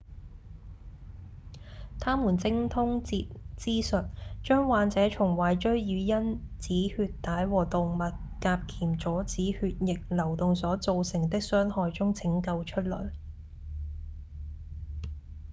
[1.99, 4.07] 他們精通截肢術
[4.43, 8.11] 將患者從壞疽與因止血帶和動脈
[8.41, 13.11] 夾鉗阻止血液流動所造成的傷害中拯救出來